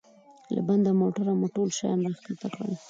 له 0.53 0.61
بند 0.67 0.85
موټره 0.99 1.33
مو 1.39 1.47
ټول 1.55 1.69
شیان 1.77 1.99
را 2.05 2.11
کښته 2.25 2.47
کړل. 2.53 2.71